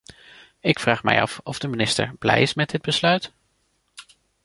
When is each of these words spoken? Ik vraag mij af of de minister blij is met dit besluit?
Ik 0.59 0.79
vraag 0.79 1.03
mij 1.03 1.21
af 1.21 1.39
of 1.43 1.59
de 1.59 1.67
minister 1.67 2.13
blij 2.19 2.41
is 2.41 2.53
met 2.53 2.69
dit 2.69 2.81
besluit? 2.81 3.31